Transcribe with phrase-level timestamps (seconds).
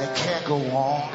[0.00, 1.10] and it can't go on.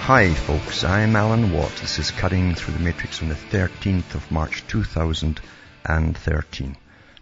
[0.00, 1.72] Hi folks, I'm Alan Watt.
[1.80, 6.76] This is Cutting Through the Matrix on the 13th of March 2013.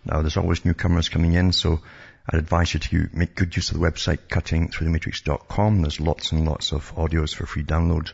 [0.05, 1.81] Now there's always newcomers coming in, so
[2.29, 5.83] I'd advise you to make good use of the website cuttingthroughthematrix.com.
[5.83, 8.13] There's lots and lots of audios for free download.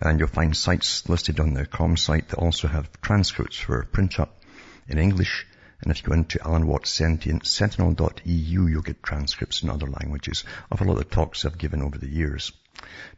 [0.00, 4.20] And you'll find sites listed on the com site that also have transcripts for print
[4.20, 4.43] up
[4.88, 5.46] in English.
[5.80, 10.98] And if you go into alanwattssentinel.eu, you'll get transcripts in other languages of a lot
[10.98, 12.52] of talks I've given over the years.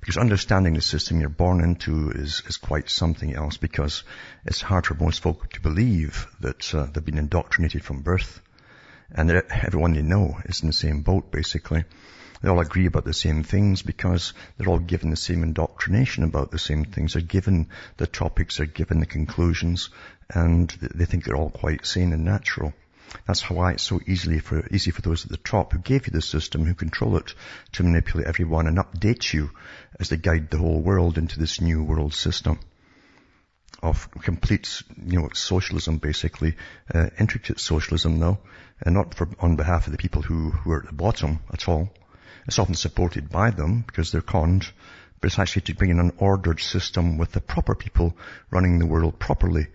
[0.01, 4.05] Because understanding the system you're born into is, is quite something else because
[4.45, 8.41] it's hard for most folk to believe that uh, they've been indoctrinated from birth
[9.11, 11.85] and that everyone they know is in the same boat basically.
[12.43, 16.51] They all agree about the same things because they're all given the same indoctrination about
[16.51, 17.13] the same things.
[17.13, 19.91] They're given the topics, they're given the conclusions,
[20.31, 22.75] and they think they're all quite sane and natural.
[23.27, 26.13] That's why it's so easily for, easy for those at the top who gave you
[26.13, 27.35] the system, who control it,
[27.73, 29.51] to manipulate everyone and update you
[30.01, 32.59] as they guide the whole world into this new world system
[33.83, 36.57] of complete, you know, socialism basically,
[36.93, 38.39] uh, intricate socialism though,
[38.81, 41.69] and not for, on behalf of the people who, who are at the bottom at
[41.69, 41.91] all.
[42.47, 44.71] It's often supported by them because they're conned,
[45.21, 48.17] but it's actually to bring in an ordered system with the proper people
[48.51, 49.67] running the world properly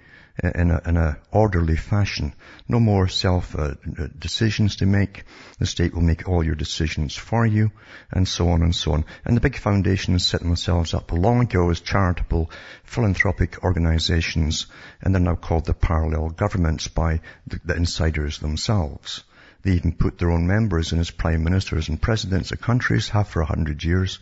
[0.42, 2.34] in a, in a orderly fashion.
[2.68, 3.74] No more self uh,
[4.18, 5.26] decisions to make.
[5.60, 7.72] The state will make all your decisions for you,
[8.12, 9.06] and so on and so on.
[9.26, 12.50] And the big foundations set themselves up long ago as charitable,
[12.84, 14.68] philanthropic organizations,
[15.02, 19.24] and they're now called the parallel governments by the, the insiders themselves.
[19.64, 23.28] They even put their own members in as prime ministers and presidents of countries, have
[23.28, 24.20] for a hundred years,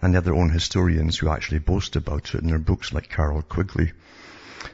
[0.00, 3.08] and they have their own historians who actually boast about it in their books like
[3.08, 3.92] Carroll Quigley.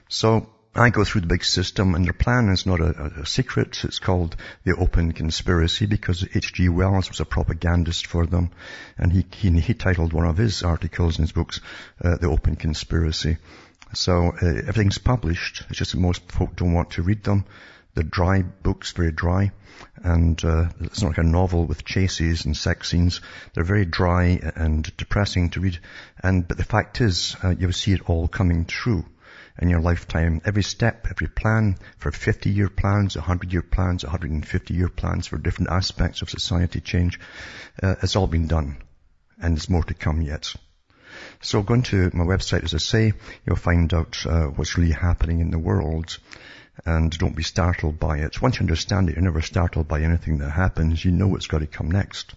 [0.08, 3.82] So I go through the big system and their plan is not a, a secret.
[3.82, 6.68] It's called the open conspiracy because H.G.
[6.68, 8.50] Wells was a propagandist for them
[8.98, 11.60] and he, he, he titled one of his articles in his books,
[12.04, 13.38] uh, the open conspiracy.
[13.94, 15.64] So uh, everything's published.
[15.70, 17.46] It's just that most folk don't want to read them.
[17.94, 19.52] They're dry books, very dry.
[20.02, 23.20] And uh, it's not like a novel with chases and sex scenes.
[23.54, 25.78] They're very dry and depressing to read.
[26.22, 29.04] And but the fact is, uh, you'll see it all coming true
[29.58, 30.40] in your lifetime.
[30.44, 35.38] Every step, every plan for 50 year plans, 100 year plans, 150 year plans for
[35.38, 37.18] different aspects of society change,
[37.82, 38.78] uh, it's all been done.
[39.40, 40.54] And there's more to come yet.
[41.40, 43.12] So go to my website, as I say,
[43.44, 46.18] you'll find out uh, what's really happening in the world.
[46.84, 48.42] And don't be startled by it.
[48.42, 51.04] Once you understand it, you're never startled by anything that happens.
[51.04, 52.34] You know what's got to come next.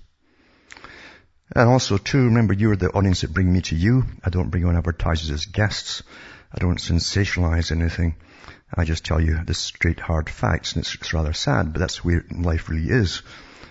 [1.55, 4.05] And also too, remember you're the audience that bring me to you.
[4.23, 6.03] I don't bring on advertisers as guests.
[6.53, 8.16] I don't sensationalize anything.
[8.73, 12.03] I just tell you the straight hard facts and it's, it's rather sad, but that's
[12.03, 13.23] where life really is.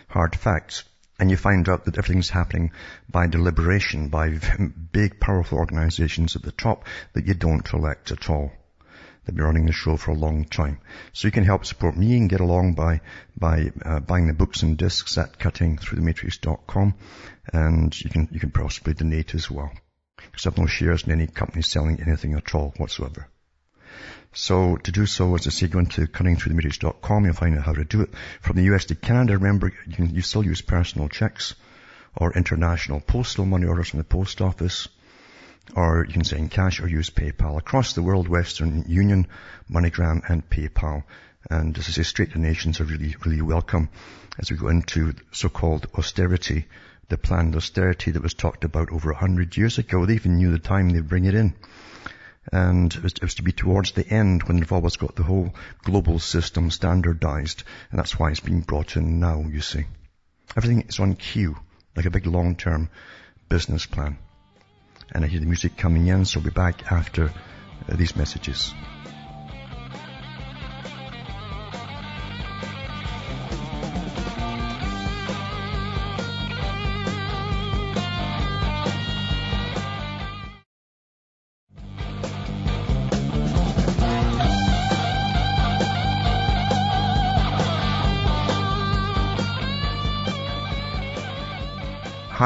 [0.08, 0.84] Hard facts.
[1.20, 2.72] And you find out that everything's happening
[3.08, 4.38] by deliberation, by
[4.92, 6.84] big powerful organizations at the top
[7.14, 8.52] that you don't elect at all.
[9.28, 10.78] They've been running the show for a long time.
[11.12, 13.02] So you can help support me and get along by,
[13.36, 16.94] by uh, buying the books and discs at cuttingthroughthematrix.com
[17.52, 19.70] and you can, you can possibly donate as well
[20.16, 23.28] because I have no shares in any company selling anything at all whatsoever.
[24.32, 27.24] So to do so, as I say, go into cuttingthroughthematrix.com.
[27.26, 28.14] You'll find out how to do it.
[28.40, 31.54] From the US to Canada, remember, you can you still use personal checks
[32.16, 34.88] or international postal money orders from the post office.
[35.74, 37.58] Or you can send cash or use PayPal.
[37.58, 39.26] Across the world, Western Union,
[39.70, 41.04] MoneyGram and PayPal.
[41.50, 43.88] And as I say, straight donations are really, really welcome
[44.38, 46.66] as we go into so-called austerity
[47.08, 50.04] the planned austerity that was talked about over a hundred years ago.
[50.04, 51.54] They even knew the time they'd bring it in.
[52.52, 55.22] And it was, it was, to be towards the end when they've always got the
[55.22, 57.62] whole global system standardized.
[57.90, 59.84] And that's why it's being brought in now, you see.
[60.56, 61.56] Everything is on cue,
[61.94, 62.88] like a big long-term
[63.48, 64.18] business plan.
[65.12, 67.26] And I hear the music coming in, so I'll be back after
[67.88, 68.74] uh, these messages.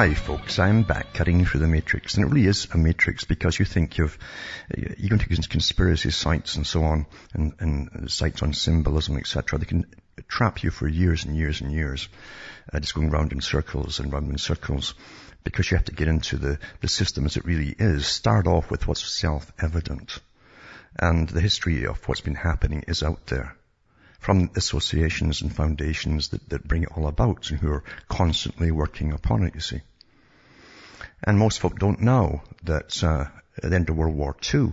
[0.02, 2.14] Hi folks, I'm back cutting through the matrix.
[2.14, 4.19] And it really is a matrix because you think you've,
[4.99, 9.60] you can take conspiracy sites and so on, and, and sites on symbolism, etc.
[9.60, 9.87] They can
[10.26, 12.08] trap you for years and years and years,
[12.72, 14.94] uh, just going round in circles and round in circles
[15.44, 18.04] because you have to get into the, the system as it really is.
[18.04, 20.19] Start off with what's self-evident.
[20.99, 23.54] And the history of what's been happening is out there
[24.19, 29.12] from associations and foundations that, that bring it all about and who are constantly working
[29.12, 29.81] upon it, you see.
[31.25, 33.27] And most folk don't know that uh,
[33.63, 34.73] at the end of World War II,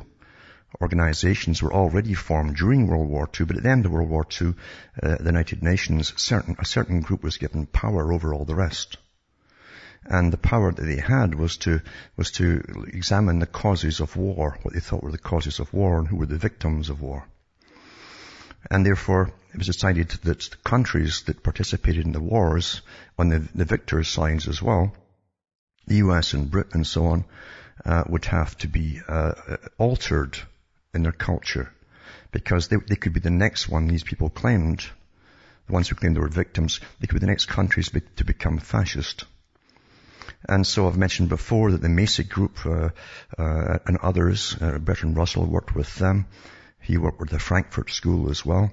[0.82, 4.26] organizations were already formed during World War II, but at the end of World War
[4.42, 4.56] II,
[5.02, 8.98] uh, the United Nations, certain, a certain group was given power over all the rest.
[10.06, 11.82] And the power that they had was to,
[12.16, 16.00] was to examine the causes of war, what they thought were the causes of war
[16.00, 17.28] and who were the victims of war.
[18.72, 22.82] And therefore, it was decided that the countries that participated in the wars,
[23.18, 24.94] on the, the victors' sides as well,
[25.90, 27.26] the US and Britain and so on,
[27.86, 29.34] uh, would have to be uh,
[29.78, 30.38] altered
[30.94, 31.72] in their culture
[32.32, 34.86] because they, they could be the next one these people claimed,
[35.68, 38.24] the ones who claimed they were victims, they could be the next countries be, to
[38.24, 39.26] become fascist.
[40.48, 42.90] And so I've mentioned before that the Masic group uh,
[43.38, 46.28] uh, and others, uh, Bertrand Russell worked with them.
[46.82, 48.72] He worked with the Frankfurt School as well.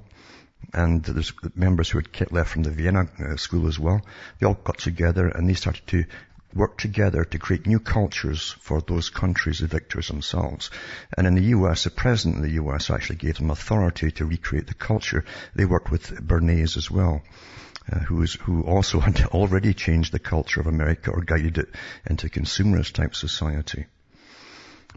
[0.73, 4.01] And there's members who had left from the Vienna uh, school as well.
[4.39, 6.05] They all got together and they started to
[6.57, 10.71] work together to create new cultures for those countries, the victors themselves.
[11.17, 14.67] And in the US, the president of the US actually gave them authority to recreate
[14.67, 15.25] the culture.
[15.55, 17.23] They worked with Bernays as well.
[17.89, 21.69] Uh, who, is, who also had already changed the culture of America or guided it
[22.05, 23.87] into consumerist type society.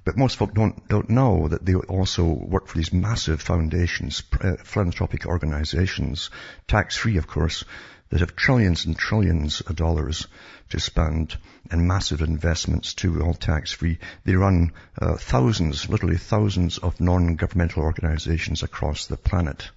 [0.06, 4.56] But most folk don't, don't know that they also work for these massive foundations, uh,
[4.64, 6.32] philanthropic organizations,
[6.68, 7.64] tax-free of course,
[8.10, 10.28] that have trillions and trillions of dollars
[10.70, 11.38] to spend
[11.72, 14.00] and massive investments too, all tax-free.
[14.24, 19.70] They run uh, thousands, literally thousands of non-governmental organizations across the planet.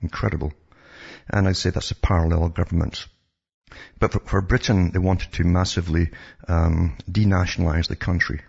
[0.00, 0.52] Incredible.
[1.28, 3.06] And I say that's a parallel government.
[3.98, 6.10] But for, for Britain, they wanted to massively
[6.46, 8.40] um, denationalize the country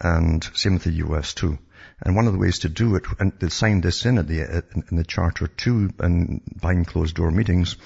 [0.00, 1.58] and same with the US too.
[2.00, 4.64] And one of the ways to do it, and they signed this in at the
[4.90, 7.76] in the charter too, and behind closed door meetings.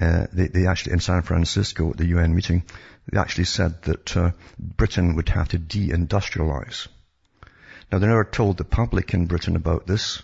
[0.00, 2.62] Uh, they, they actually in San Francisco at the UN meeting,
[3.10, 6.86] they actually said that uh, Britain would have to deindustrialize.
[7.90, 10.22] Now they never told the public in Britain about this.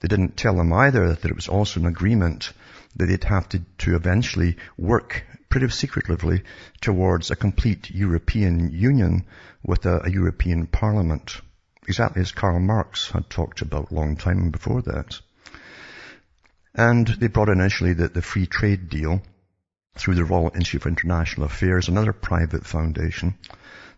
[0.00, 2.52] They didn't tell them either that it was also an agreement
[2.96, 6.42] that they'd have to, to eventually work pretty secretively
[6.80, 9.24] towards a complete European Union
[9.62, 11.40] with a, a European Parliament.
[11.88, 15.20] Exactly as Karl Marx had talked about long time before that.
[16.76, 19.22] And they brought initially the, the free trade deal
[19.96, 23.34] through the Royal Institute for International Affairs, another private foundation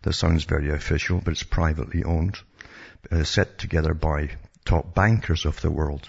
[0.02, 2.38] that sounds very official, but it's privately owned,
[3.10, 4.30] uh, set together by
[4.64, 6.08] top bankers of the world.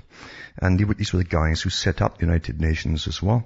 [0.58, 3.46] And these were the guys who set up the United Nations as well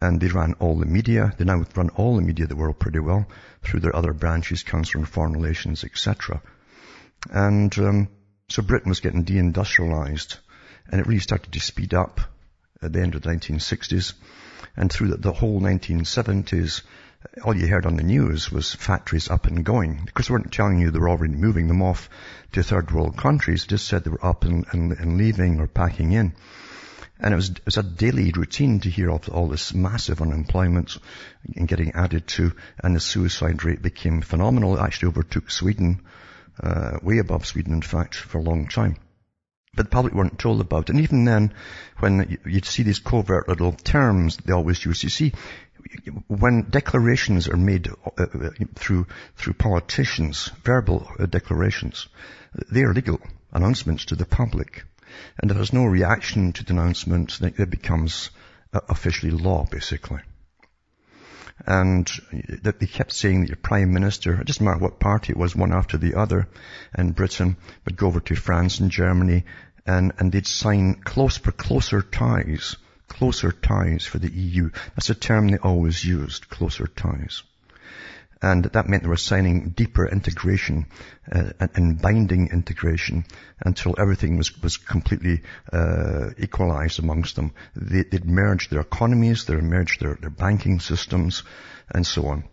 [0.00, 1.32] and they ran all the media.
[1.36, 3.26] They now run all the media of the world pretty well
[3.62, 6.42] through their other branches, Council on Foreign Relations, etc.
[7.30, 8.08] And um,
[8.48, 10.38] so Britain was getting deindustrialized,
[10.90, 12.20] and it really started to speed up
[12.82, 14.14] at the end of the 1960s.
[14.76, 16.82] And through the, the whole 1970s,
[17.44, 20.02] all you heard on the news was factories up and going.
[20.04, 22.08] Because they weren't telling you they were already moving them off
[22.52, 26.12] to third world countries, just said they were up and, and, and leaving or packing
[26.12, 26.34] in.
[27.20, 30.96] And it was, it was a daily routine to hear of all this massive unemployment
[31.54, 34.76] and getting added to, and the suicide rate became phenomenal.
[34.76, 36.00] It actually overtook Sweden,
[36.62, 38.96] uh, way above Sweden, in fact, for a long time.
[39.74, 40.90] But the public weren't told about it.
[40.90, 41.54] And even then,
[42.00, 45.32] when you'd see these covert little terms they always use, you see,
[46.26, 52.08] when declarations are made uh, uh, through through politicians, verbal uh, declarations,
[52.70, 53.20] they are legal
[53.52, 54.84] announcements to the public.
[55.38, 58.30] And if there's no reaction to the announcement, it becomes
[58.72, 60.20] officially law, basically.
[61.66, 62.10] And
[62.62, 65.54] that they kept saying that your prime minister, it doesn't matter what party it was,
[65.54, 66.48] one after the other
[66.96, 69.44] in Britain, would go over to France and Germany
[69.86, 72.76] and, and they'd sign close for closer ties,
[73.08, 74.70] closer ties for the EU.
[74.94, 77.42] That's a term they always used, closer ties.
[78.42, 80.86] And that meant they were signing deeper integration
[81.30, 83.26] uh, and binding integration
[83.60, 87.52] until everything was, was completely uh, equalized amongst them.
[87.76, 91.42] They, would merged their economies, they'd merged their, their banking systems,
[91.90, 92.44] and so on.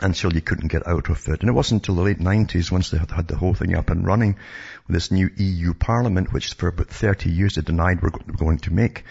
[0.00, 1.40] Until you couldn't get out of it.
[1.40, 4.06] And it wasn't until the late 90s, once they had the whole thing up and
[4.06, 4.36] running,
[4.86, 8.58] with this new EU Parliament, which for about 30 years they denied we were going
[8.58, 9.02] to make,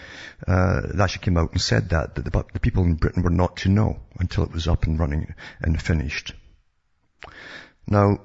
[0.46, 3.58] uh, actually came out and said that, that the, the people in Britain were not
[3.58, 6.32] to know until it was up and running and finished.
[7.86, 8.20] Now,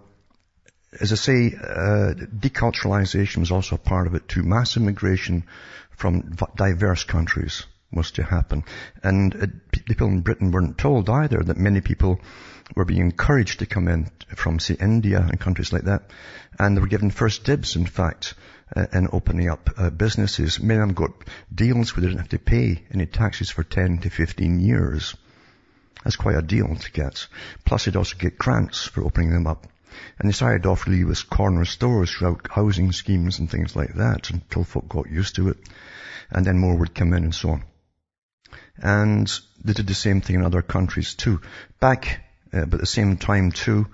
[1.01, 4.43] as I say, uh, deculturalization was also a part of it too.
[4.43, 5.43] Mass immigration
[5.97, 8.63] from diverse countries was to happen.
[9.03, 12.19] And uh, people in Britain weren't told either that many people
[12.75, 16.09] were being encouraged to come in from, say, India and countries like that.
[16.57, 18.33] And they were given first dibs, in fact,
[18.75, 20.59] uh, in opening up uh, businesses.
[20.59, 21.11] Many of them got
[21.53, 25.15] deals where they didn't have to pay any taxes for 10 to 15 years.
[26.03, 27.27] That's quite a deal to get.
[27.65, 29.67] Plus they'd also get grants for opening them up.
[30.19, 34.31] And they started off really with corner stores throughout housing schemes and things like that
[34.31, 35.57] until folk got used to it.
[36.31, 37.63] And then more would come in and so on.
[38.77, 39.31] And
[39.63, 41.41] they did the same thing in other countries too.
[41.79, 42.22] Back,
[42.53, 43.87] uh, but at the same time too,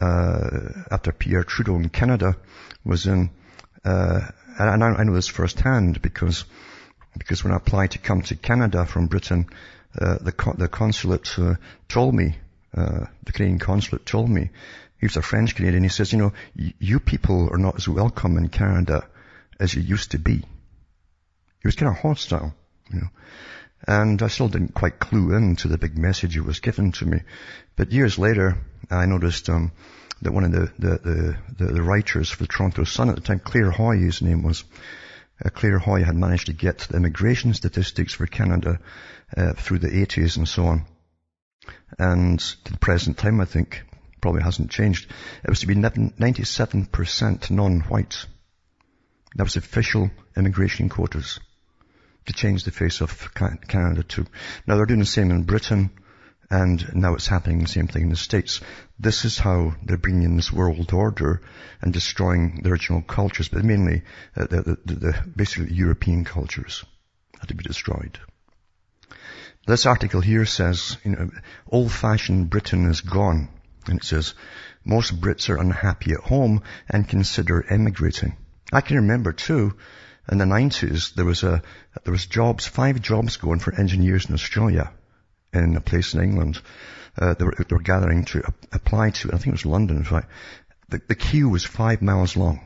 [0.00, 2.36] uh, after Pierre Trudeau in Canada
[2.84, 3.30] was in,
[3.84, 4.20] uh,
[4.58, 6.44] and I, I know this firsthand because,
[7.16, 9.46] because when I applied to come to Canada from Britain,
[9.98, 11.54] uh, the, the consulate uh,
[11.88, 12.36] told me,
[12.76, 14.50] uh, the Canadian consulate told me,
[14.98, 18.36] he was a French Canadian, he says, you know, you people are not as welcome
[18.36, 19.06] in Canada
[19.60, 20.36] as you used to be.
[20.36, 22.54] He was kind of hostile,
[22.92, 23.08] you know.
[23.86, 27.06] And I still didn't quite clue in to the big message that was given to
[27.06, 27.20] me.
[27.76, 28.56] But years later,
[28.90, 29.72] I noticed um,
[30.22, 33.40] that one of the, the, the, the, writers for the Toronto Sun at the time,
[33.40, 34.64] Claire Hoy, his name was,
[35.44, 38.80] uh, Claire Hoy had managed to get the immigration statistics for Canada
[39.36, 40.86] uh, through the 80s and so on.
[41.98, 43.82] And to the present time, I think,
[44.22, 45.10] probably hasn't changed.
[45.42, 48.26] It was to be 97% non-white.
[49.36, 51.38] That was official immigration quotas
[52.26, 54.26] to change the face of Canada too.
[54.66, 55.90] Now they're doing the same in Britain,
[56.50, 58.60] and now it's happening the same thing in the States.
[58.98, 61.42] This is how they're bringing in this world order
[61.80, 64.02] and destroying the original cultures, but mainly
[64.36, 66.84] uh, the, the, the, basically European cultures
[67.40, 68.18] had to be destroyed.
[69.66, 71.30] This article here says, you know,
[71.70, 73.48] old-fashioned Britain is gone.
[73.86, 74.34] And it says,
[74.84, 78.36] most Brits are unhappy at home and consider emigrating.
[78.72, 79.74] I can remember too,
[80.30, 81.62] in the 90s, there was a,
[82.04, 84.90] there was jobs, five jobs going for engineers in Australia,
[85.52, 86.60] in a place in England.
[87.16, 90.04] Uh, they, were, they were gathering to apply to, I think it was London in
[90.04, 90.30] fact.
[90.88, 92.60] The, the queue was five miles long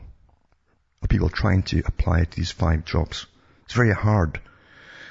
[1.03, 3.27] of people trying to apply to these five jobs.
[3.65, 4.41] It's very hard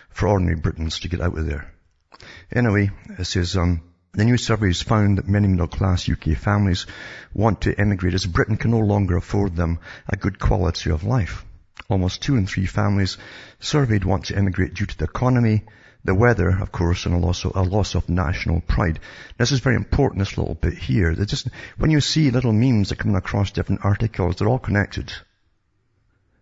[0.09, 1.71] for ordinary Britons to get out of there.
[2.51, 2.89] Anyway,
[3.19, 3.81] it says, um,
[4.13, 6.87] the new surveys found that many middle-class UK families
[7.33, 11.45] want to emigrate as Britain can no longer afford them a good quality of life.
[11.89, 13.17] Almost two in three families
[13.59, 15.63] surveyed want to emigrate due to the economy,
[16.03, 18.99] the weather, of course, and a loss of, a loss of national pride.
[19.37, 21.15] This is very important, this little bit here.
[21.15, 25.13] They just, when you see little memes that come across different articles, they're all connected.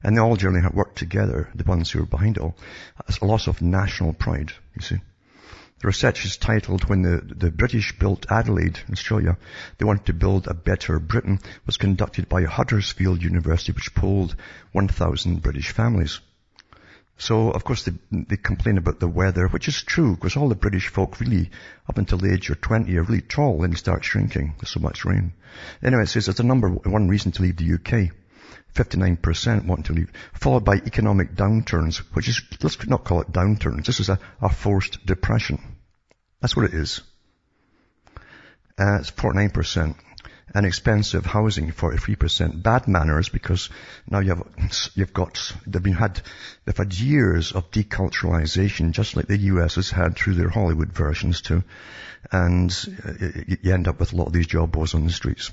[0.04, 2.56] And they all generally work together, the ones who are behind it all.
[3.08, 4.98] It's a loss of national pride, you see.
[5.80, 9.38] The research is titled When the, the British Built Adelaide, Australia,
[9.78, 14.38] they wanted to build a better Britain, was conducted by Huddersfield University, which polled
[14.72, 16.22] 1,000 British families.
[17.18, 20.56] So, of course, they, they complain about the weather, which is true, because all the
[20.56, 21.52] British folk really,
[21.90, 24.56] up until the age of 20, are really tall, then start shrinking.
[24.58, 25.34] There's so much rain.
[25.84, 28.16] Anyway, it says it's the number one reason to leave the UK.
[28.76, 33.86] 59% wanting to leave, followed by economic downturns, which is, let's not call it downturns.
[33.86, 35.60] This is a, a forced depression.
[36.42, 37.02] That's what it is.
[38.78, 39.96] Uh, it's 49%.
[40.54, 42.62] And expensive housing, 43%.
[42.62, 43.70] Bad manners, because
[44.10, 44.44] now you have,
[44.94, 46.22] you've got, they've been had,
[46.64, 51.42] they've had years of deculturalization, just like the US has had through their Hollywood versions
[51.42, 51.64] too.
[52.32, 52.72] And
[53.06, 53.28] uh,
[53.62, 55.52] you end up with a lot of these jobbos on the streets.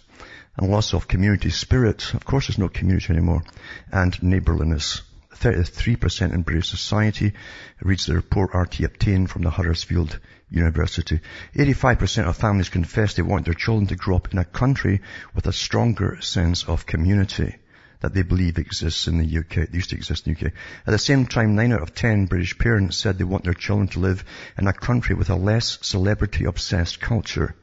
[0.56, 2.12] And loss of community spirit.
[2.14, 3.42] Of course there's no community anymore.
[3.90, 5.02] And neighborliness.
[5.34, 7.32] 33% in British society
[7.80, 11.20] reads the report RT obtained from the Huddersfield University.
[11.56, 15.00] 85% of families confess they want their children to grow up in a country
[15.34, 17.56] with a stronger sense of community
[18.02, 20.52] that they believe exists in the UK, it used to exist in the UK.
[20.86, 23.88] At the same time, 9 out of 10 British parents said they want their children
[23.88, 24.24] to live
[24.58, 27.54] in a country with a less celebrity-obsessed culture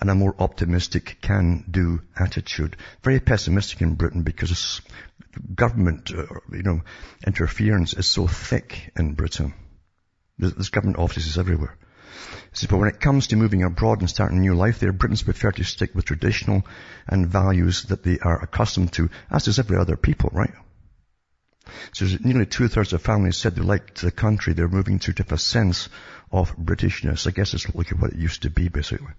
[0.00, 2.76] and a more optimistic can-do attitude.
[3.02, 4.80] Very pessimistic in Britain because
[5.54, 6.80] government, uh, you know,
[7.26, 9.54] interference is so thick in Britain.
[10.38, 11.76] There's government offices everywhere.
[12.52, 15.22] Says, but when it comes to moving abroad and starting a new life there, Britons
[15.22, 16.66] prefer to stick with traditional
[17.08, 20.52] and values that they are accustomed to, as does every other people, right?
[21.92, 25.32] So nearly two-thirds of families said they liked the country they're moving to to have
[25.32, 25.88] a sense
[26.30, 27.26] of Britishness.
[27.26, 29.12] I guess it's like what it used to be, basically.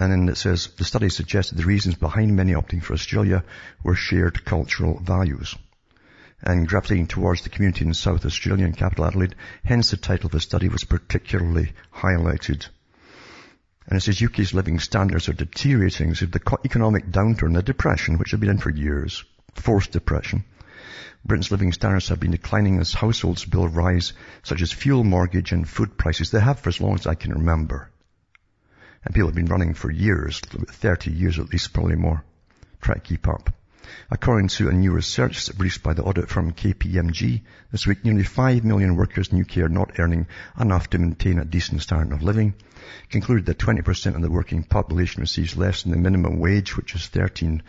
[0.00, 3.44] And then it says, the study suggested the reasons behind many opting for Australia
[3.82, 5.54] were shared cultural values
[6.42, 9.36] and gravitating towards the community in South Australia and capital Adelaide.
[9.64, 12.66] Hence the title of the study was particularly highlighted.
[13.86, 16.14] And it says UK's living standards are deteriorating.
[16.14, 20.44] So the economic downturn, the depression, which had been in for years, forced depression.
[21.24, 25.68] Britain's living standards have been declining as households bill rise, such as fuel, mortgage and
[25.68, 26.32] food prices.
[26.32, 27.91] They have for as long as I can remember.
[29.04, 32.24] And people have been running for years, 30 years at least, probably more.
[32.80, 33.50] Try to keep up.
[34.10, 38.64] According to a new research released by the audit firm KPMG this week, nearly 5
[38.64, 40.28] million workers in UK are not earning
[40.58, 42.54] enough to maintain a decent standard of living.
[43.10, 47.10] Concluded that 20% of the working population receives less than the minimum wage, which is
[47.12, 47.60] $13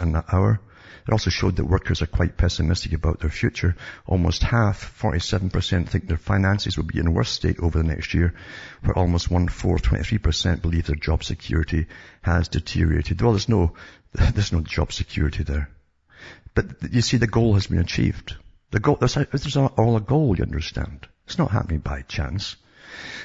[0.00, 0.60] an hour.
[1.06, 3.76] It also showed that workers are quite pessimistic about their future.
[4.06, 8.14] Almost half, 47%, think their finances will be in a worse state over the next
[8.14, 8.34] year,
[8.82, 11.86] where almost one-fourth, 23%, believe their job security
[12.22, 13.20] has deteriorated.
[13.20, 13.74] Well, there's no,
[14.12, 15.70] there's no job security there.
[16.54, 18.36] But you see, the goal has been achieved.
[18.70, 21.08] The goal, there's, there's all a goal, you understand.
[21.26, 22.56] It's not happening by chance.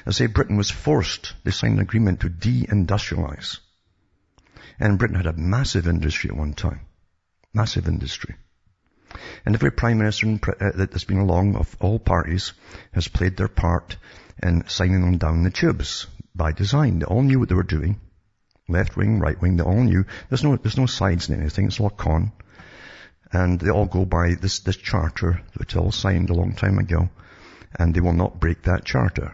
[0.05, 3.59] I say Britain was forced, they signed an agreement to de-industrialize.
[4.79, 6.81] And Britain had a massive industry at one time.
[7.55, 8.35] Massive industry.
[9.45, 12.51] And every prime minister uh, that has been along of all parties
[12.91, 13.95] has played their part
[14.43, 16.99] in signing them down the tubes by design.
[16.99, 18.01] They all knew what they were doing.
[18.67, 20.05] Left wing, right wing, they all knew.
[20.27, 21.67] There's no, there's no sides in anything.
[21.67, 22.33] It's all con.
[23.31, 27.09] And they all go by this, this charter, which all signed a long time ago.
[27.79, 29.33] And they will not break that charter.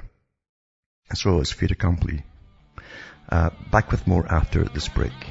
[1.09, 2.23] And so it's fait accompli.
[3.27, 5.30] Uh, back with more after this break.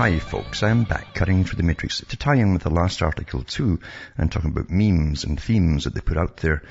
[0.00, 3.42] Hi folks, I'm back cutting through the matrix to tie in with the last article
[3.42, 3.80] too
[4.16, 6.62] and talking about memes and themes that they put out there.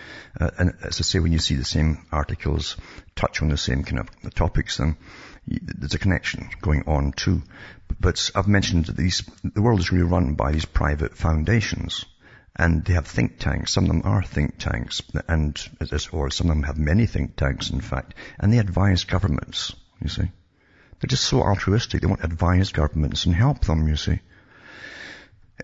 [0.41, 2.75] Uh, and as I say, when you see the same articles
[3.13, 4.97] touch on the same kind of topics, then
[5.45, 7.43] there's a connection going on too.
[7.99, 12.05] But I've mentioned that these, the world is really run by these private foundations
[12.55, 13.71] and they have think tanks.
[13.71, 15.55] Some of them are think tanks and,
[16.11, 20.09] or some of them have many think tanks in fact, and they advise governments, you
[20.09, 20.31] see.
[20.99, 22.01] They're just so altruistic.
[22.01, 24.19] They want to advise governments and help them, you see.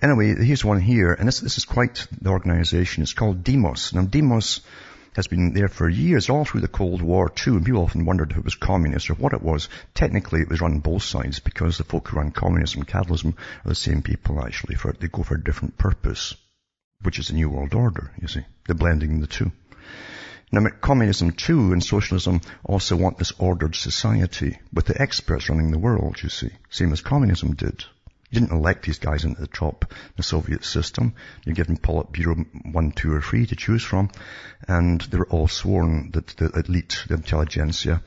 [0.01, 3.03] Anyway, here's one here, and this, this is quite the organization.
[3.03, 3.93] It's called Demos.
[3.93, 4.61] Now, Demos
[5.15, 8.31] has been there for years, all through the Cold War too, and people often wondered
[8.31, 9.69] if it was communist or what it was.
[9.93, 13.69] Technically, it was run both sides because the folk who run communism and capitalism are
[13.69, 14.75] the same people actually.
[14.75, 16.35] For they go for a different purpose,
[17.01, 18.11] which is the New World Order.
[18.21, 19.53] You see, they're blending the two.
[20.51, 25.79] Now, communism too and socialism also want this ordered society with the experts running the
[25.79, 26.51] world, you see.
[26.69, 27.83] Same as communism did.
[28.29, 31.13] You didn't elect these guys into the top, the Soviet system.
[31.45, 34.09] You give them Politburo one, two, or three to choose from.
[34.67, 38.01] And they were all sworn that the elite, the intelligentsia,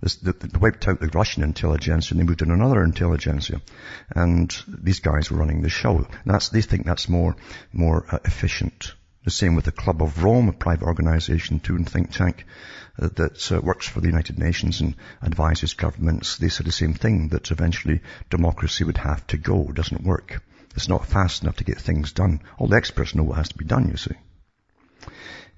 [0.00, 3.60] they wiped out the Russian intelligentsia and they moved in another intelligentsia.
[4.10, 6.06] And these guys were running the show.
[6.24, 7.36] That's, they think that's more,
[7.72, 8.94] more uh, efficient.
[9.26, 12.44] The same with the Club of Rome, a private organization too and think tank
[12.96, 16.36] uh, that uh, works for the United Nations and advises governments.
[16.36, 19.66] They said the same thing, that eventually democracy would have to go.
[19.68, 20.44] It doesn't work.
[20.76, 22.40] It's not fast enough to get things done.
[22.56, 24.14] All the experts know what has to be done, you see.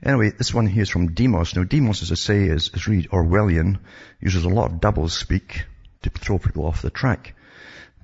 [0.02, 1.54] Anyway, this one here is from Demos.
[1.54, 3.80] Now, Demos, as I say, is, is Orwellian,
[4.18, 5.66] uses a lot of double speak
[6.04, 7.34] to throw people off the track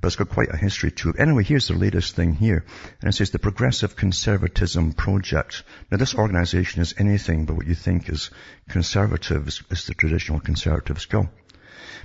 [0.05, 1.17] but it's got quite a history to it.
[1.19, 2.63] Anyway, here's the latest thing here.
[3.01, 5.63] And it says the Progressive Conservatism Project.
[5.91, 8.29] Now this organization is anything but what you think is
[8.69, 11.31] conservative as the traditional conservatives go.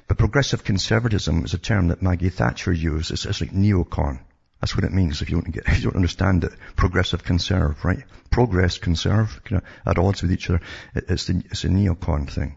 [0.08, 3.12] But progressive conservatism is a term that Maggie Thatcher used.
[3.12, 4.22] It's, it's like neocon.
[4.62, 6.54] That's what it means if you don't get, if you don't understand it.
[6.78, 8.06] Progressive conserve, right?
[8.30, 10.62] Progress, conserve, you know, at odds with each other.
[10.96, 12.56] It, it's, the, it's a neocon thing.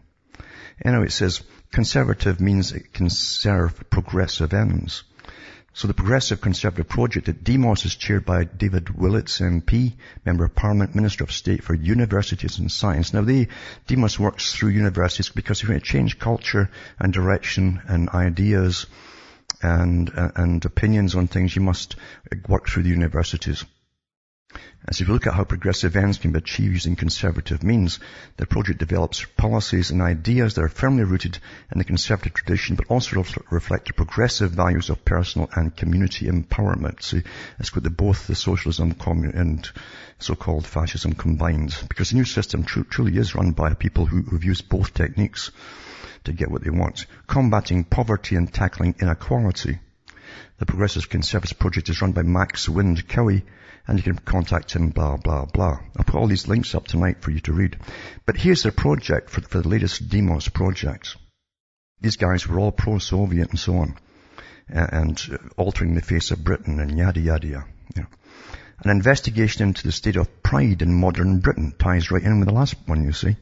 [0.85, 5.03] Anyway, it says conservative means it can serve progressive ends.
[5.75, 10.53] So the Progressive Conservative Project at Demos is chaired by David Willetts MP, Member of
[10.53, 13.11] Parliament, Minister of State for Universities and Science.
[13.11, 13.25] Now
[13.87, 18.85] Demos works through universities because if you want to change culture and direction and ideas
[19.63, 21.95] and, uh, and opinions on things, you must
[22.47, 23.65] work through the universities.
[24.85, 27.99] As if you look at how progressive ends can be achieved using conservative means,
[28.35, 31.39] the project develops policies and ideas that are firmly rooted
[31.71, 37.01] in the conservative tradition, but also reflect the progressive values of personal and community empowerment.
[37.01, 37.21] So
[37.59, 38.95] it's got the, both the socialism
[39.33, 39.69] and
[40.19, 44.43] so-called fascism combined, because the new system tr- truly is run by people who, who've
[44.43, 45.51] used both techniques
[46.25, 47.05] to get what they want.
[47.27, 49.79] Combating poverty and tackling inequality.
[50.59, 53.43] The Progressive Conservative Project is run by Max Wind Cowie,
[53.87, 55.79] and you can contact him, blah, blah, blah.
[55.97, 57.77] I'll put all these links up tonight for you to read.
[58.25, 61.17] But here's their project for, for the latest Demos project.
[62.01, 63.97] These guys were all pro-Soviet and so on,
[64.67, 68.07] and altering the face of Britain and yada yada yada.
[68.79, 72.53] An investigation into the state of pride in modern Britain ties right in with the
[72.53, 73.37] last one, you see.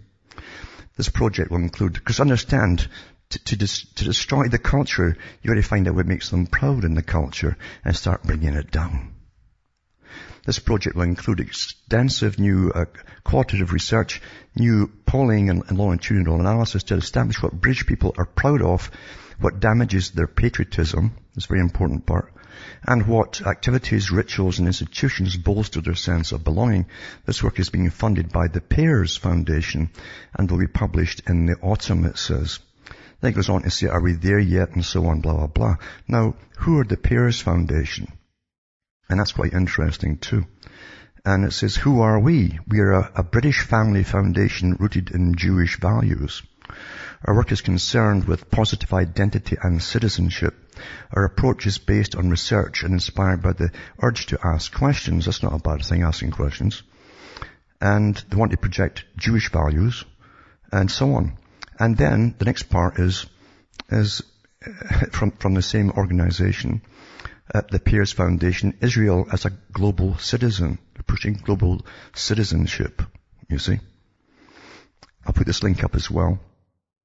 [0.98, 2.88] This project will include, because understand,
[3.30, 6.46] to, to, dis, to destroy the culture, you got to find out what makes them
[6.46, 9.11] proud in the culture and start bringing it down.
[10.44, 12.86] This project will include extensive new uh,
[13.24, 14.22] qualitative research,
[14.56, 18.90] new polling and, and longitudinal analysis to establish what British people are proud of,
[19.40, 22.34] what damages their patriotism, this very important part,
[22.88, 26.88] and what activities, rituals and institutions bolster their sense of belonging.
[27.26, 29.92] This work is being funded by the Pears Foundation
[30.34, 32.60] and will be published in the autumn, it says.
[33.20, 34.72] Then it goes on to say, are we there yet?
[34.72, 35.76] And so on, blah, blah, blah.
[36.08, 38.12] Now, who are the Pears Foundation?
[39.12, 40.46] And that's quite interesting too.
[41.26, 42.58] And it says, who are we?
[42.66, 46.42] We are a, a British family foundation rooted in Jewish values.
[47.26, 50.56] Our work is concerned with positive identity and citizenship.
[51.12, 53.72] Our approach is based on research and inspired by the
[54.02, 55.26] urge to ask questions.
[55.26, 56.82] That's not a bad thing, asking questions.
[57.82, 60.06] And they want to project Jewish values
[60.72, 61.38] and so on.
[61.78, 63.26] And then the next part is,
[63.90, 64.22] is
[65.12, 66.82] from, from the same organization
[67.54, 73.02] at the Pears Foundation, Israel as a global citizen, pushing global citizenship,
[73.50, 73.80] you see.
[75.26, 76.40] I'll put this link up as well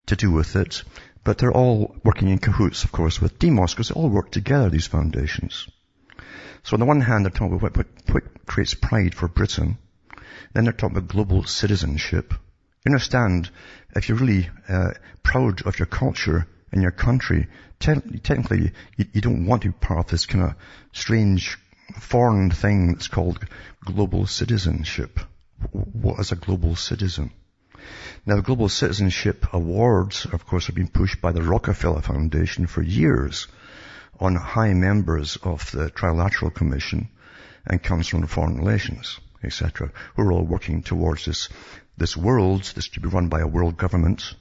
[0.07, 0.83] to do with it.
[1.25, 4.71] But they're all working in cahoots, of course, with Demos, because they all work together,
[4.71, 5.69] these foundations.
[6.63, 9.79] So on the one hand, they're talking about what, what, what creates pride for Britain.
[10.53, 12.33] Then they're talking about global citizenship.
[12.85, 13.51] You understand,
[13.97, 14.93] if you're really uh,
[15.25, 17.47] proud of your culture, in your country,
[17.79, 20.55] te- technically you, you, don't want to be part of this kind of
[20.93, 21.59] strange
[22.01, 23.39] foreign thing that's called
[23.85, 25.21] global citizenship.
[25.71, 27.31] What is a global citizen?
[28.25, 32.83] Now, the Global Citizenship Awards, of course, have been pushed by the Rockefeller Foundation for
[32.83, 33.47] years
[34.19, 37.09] on high members of the Trilateral Commission
[37.65, 39.93] and Council on Foreign Relations, etc.
[40.17, 41.49] We're all working towards this,
[41.97, 44.35] this world, this to be run by a world government,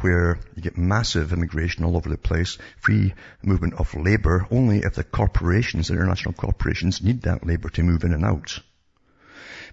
[0.00, 4.94] where you get massive immigration all over the place, free movement of labor, only if
[4.94, 8.58] the corporations, the international corporations need that labor to move in and out.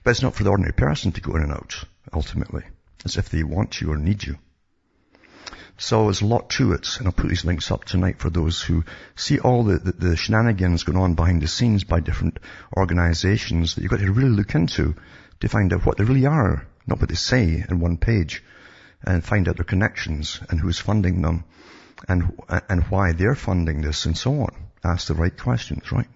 [0.03, 2.63] But it's not for the ordinary person to go in and out, ultimately.
[3.03, 4.37] It's if they want you or need you.
[5.77, 8.61] So there's a lot to it, and I'll put these links up tonight for those
[8.61, 8.83] who
[9.15, 12.37] see all the, the, the shenanigans going on behind the scenes by different
[12.77, 14.95] organizations that you've got to really look into
[15.39, 18.43] to find out what they really are, not what they say in one page
[19.03, 21.43] and find out their connections and who's funding them
[22.07, 24.55] and, and why they're funding this and so on.
[24.83, 26.07] Ask the right questions, right?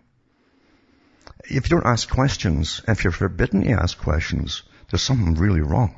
[1.45, 5.95] If you don't ask questions, if you're forbidden to ask questions, there's something really wrong.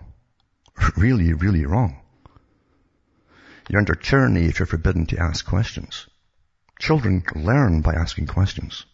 [0.96, 2.00] Really, really wrong.
[3.68, 6.08] You're under tyranny if you're forbidden to ask questions.
[6.80, 8.86] Children learn by asking questions.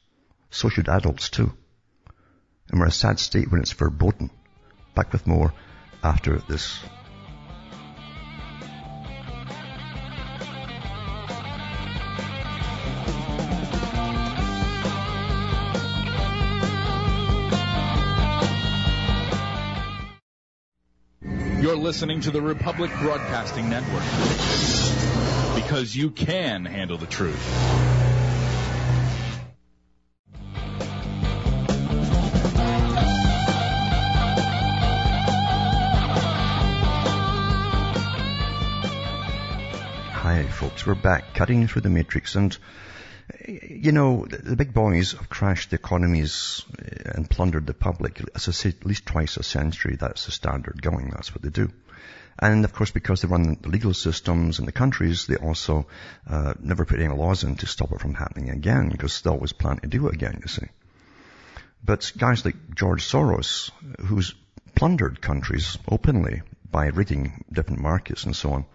[0.50, 1.52] So should adults too.
[2.70, 4.30] And we're in a sad state when it's verboten.
[4.96, 5.54] Back with more
[6.04, 6.80] after this.
[21.94, 24.02] Listening to the Republic Broadcasting Network.
[25.54, 27.38] Because you can handle the truth.
[40.14, 42.58] Hi folks, we're back cutting through the matrix and
[43.48, 48.22] you know, the big boys have crashed the economies uh, and plundered the public.
[48.36, 51.10] As I say, at least twice a century, that's the standard going.
[51.10, 51.72] That's what they do.
[52.40, 55.86] And of course, because they run the legal systems in the countries, they also
[56.28, 59.54] uh, never put any laws in to stop it from happening again, because they always
[59.54, 60.68] plan to do it again, you see.
[61.84, 64.34] But guys like George Soros, who's
[64.74, 68.66] plundered countries openly by rigging different markets and so on,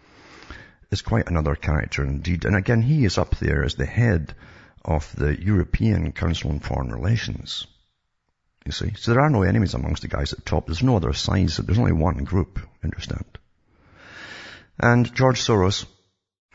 [0.90, 2.44] is quite another character indeed.
[2.44, 4.34] And again, he is up there as the head
[4.84, 7.66] of the European Council on Foreign Relations.
[8.64, 8.92] you see.
[8.96, 10.66] So there are no enemies amongst the guys at the top.
[10.66, 11.56] There's no other sides.
[11.58, 13.26] There's only one group, understand.
[14.78, 15.86] And George Soros,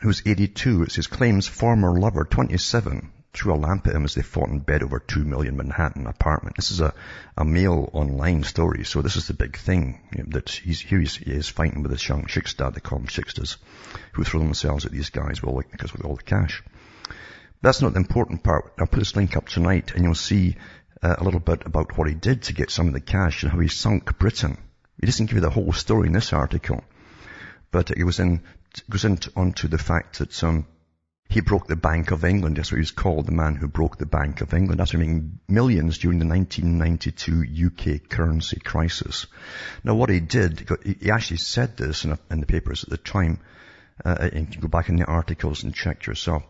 [0.00, 4.22] who's 82, it's his claims former lover, 27, threw a lamp at him as they
[4.22, 6.56] fought in bed over two million Manhattan apartment.
[6.56, 6.94] This is a,
[7.36, 11.00] a Mail Online story, so this is the big thing you know, that he's here.
[11.00, 13.56] He's, he is fighting with this young chickstad, they call them chicksters,
[14.12, 16.62] who throw themselves at these guys well, because with all the cash.
[17.60, 18.72] That's not the important part.
[18.78, 20.56] I'll put this link up tonight, and you'll see
[21.02, 23.52] uh, a little bit about what he did to get some of the cash and
[23.52, 24.58] how he sunk Britain.
[25.00, 26.84] He doesn't give you the whole story in this article,
[27.72, 28.42] but it was in
[28.90, 30.66] goes into onto the fact that um,
[31.28, 32.56] he broke the Bank of England.
[32.56, 35.40] That's what he was called, the man who broke the Bank of England after making
[35.48, 39.26] millions during the 1992 UK currency crisis.
[39.82, 43.40] Now what he did, he actually said this in, the papers at the time,
[44.04, 46.44] uh, and you can go back in the articles and check yourself,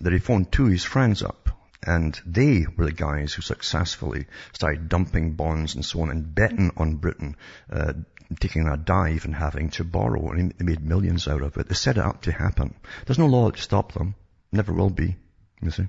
[0.00, 1.50] that he phoned two of his friends up
[1.86, 6.72] and they were the guys who successfully started dumping bonds and so on and betting
[6.76, 7.36] on Britain,
[7.70, 7.92] uh,
[8.40, 11.68] taking a dive and having to borrow, and they made millions out of it.
[11.68, 12.74] They set it up to happen.
[13.06, 14.14] There's no law to stop them.
[14.52, 15.16] Never will be.
[15.60, 15.88] You see.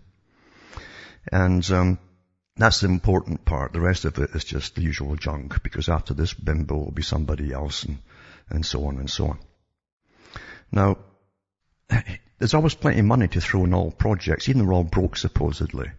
[1.32, 2.00] And um,
[2.56, 3.74] that's the important part.
[3.74, 7.02] The rest of it is just the usual junk, because after this bimbo will be
[7.02, 7.98] somebody else, and
[8.50, 9.40] and so on and so on.
[10.72, 10.98] Now,
[12.40, 15.18] there's always plenty of money to throw in all projects, even though we're all broke
[15.18, 15.90] supposedly.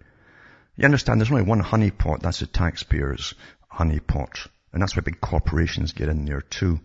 [0.76, 3.34] You understand, there's only one honeypot, that's the taxpayers'
[3.72, 4.48] honeypot.
[4.76, 6.80] And that's why big corporations get in there too.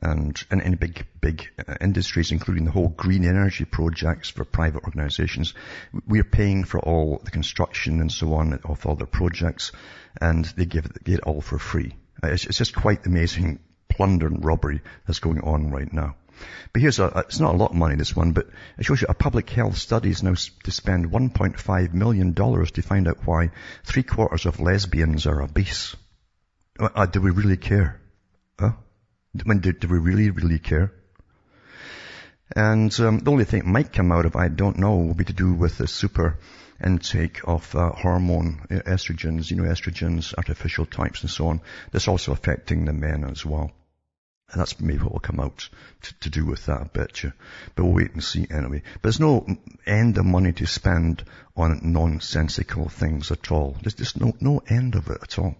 [0.00, 4.84] And, and, and big, big uh, industries, including the whole green energy projects for private
[4.84, 5.52] organizations.
[6.06, 9.72] We're paying for all the construction and so on of all their projects
[10.20, 11.96] and they give it, get it all for free.
[12.22, 16.14] Uh, it's, it's just quite amazing plunder and robbery that's going on right now.
[16.72, 18.46] But here's a, it's not a lot of money, this one, but
[18.78, 23.08] it shows you a public health study is now to spend $1.5 million to find
[23.08, 23.50] out why
[23.82, 25.96] three quarters of lesbians are obese.
[26.78, 28.00] Uh, uh, do we really care?
[28.58, 28.72] Huh?
[29.38, 30.92] I mean, do, do we really, really care?
[32.54, 35.24] And um, the only thing that might come out of I don't know will be
[35.24, 36.38] to do with the super
[36.82, 41.60] intake of uh, hormone estrogens, you know, estrogens, artificial types and so on.
[41.92, 43.70] That's also affecting the men as well.
[44.50, 45.68] And that's maybe what will come out
[46.02, 47.32] to, to do with that, I bet you.
[47.74, 48.82] But we'll wait and see anyway.
[48.94, 49.46] But there's no
[49.86, 51.24] end of money to spend
[51.56, 53.76] on nonsensical things at all.
[53.80, 55.56] There's just no, no end of it at all.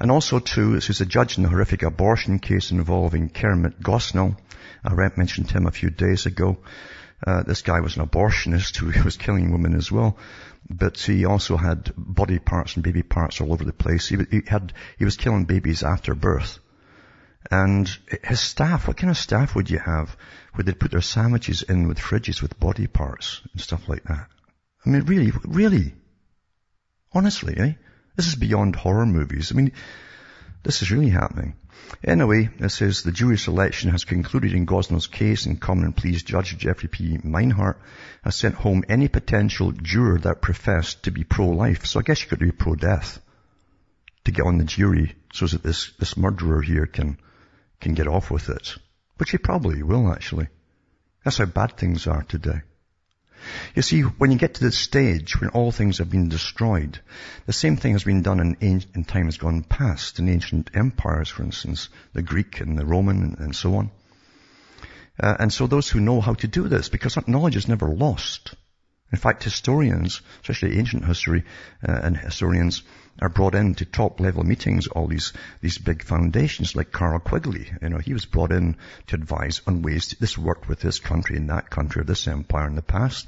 [0.00, 4.36] And also too, this is a judge in a horrific abortion case involving Kermit Gosnell.
[4.82, 6.56] I mentioned him a few days ago.
[7.26, 10.16] Uh, this guy was an abortionist who was killing women as well,
[10.68, 14.08] but he also had body parts and baby parts all over the place.
[14.08, 16.58] He, he had, he was killing babies after birth.
[17.50, 17.86] And
[18.24, 20.16] his staff, what kind of staff would you have
[20.54, 24.28] where they'd put their sandwiches in with fridges with body parts and stuff like that?
[24.86, 25.94] I mean, really, really?
[27.12, 27.72] Honestly, eh?
[28.20, 29.50] This is beyond horror movies.
[29.50, 29.72] I mean,
[30.62, 31.54] this is really happening.
[32.04, 36.58] Anyway, it says the jury selection has concluded in Gosnell's case and common pleas judge
[36.58, 37.16] Jeffrey P.
[37.16, 37.76] Minehart
[38.22, 41.86] has sent home any potential juror that professed to be pro-life.
[41.86, 43.22] So I guess you could be pro-death
[44.26, 47.16] to get on the jury so that this, this murderer here can,
[47.80, 48.74] can get off with it.
[49.16, 50.48] Which he probably will actually.
[51.24, 52.60] That's how bad things are today.
[53.74, 57.00] You see, when you get to the stage when all things have been destroyed,
[57.46, 61.42] the same thing has been done in, in times gone past, in ancient empires, for
[61.42, 63.90] instance, the Greek and the Roman and, so on.
[65.18, 67.88] Uh, and so those who know how to do this, because that knowledge is never
[67.88, 68.54] lost.
[69.12, 71.44] In fact, historians, especially ancient history
[71.86, 72.82] uh, and historians,
[73.20, 77.70] are brought in to top level meetings, all these, these big foundations like Carroll Quigley.
[77.82, 78.76] You know, he was brought in
[79.08, 82.26] to advise on ways to, this worked with this country and that country or this
[82.28, 83.26] empire in the past.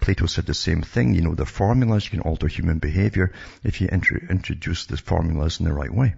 [0.00, 3.32] Plato said the same thing, you know, the formulas, you can alter human behavior
[3.64, 6.14] if you introduce the formulas in the right way.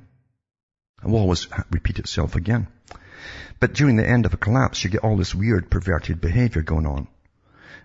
[1.02, 2.66] It will always repeat itself again.
[3.60, 6.86] But during the end of a collapse, you get all this weird perverted behavior going
[6.86, 7.08] on.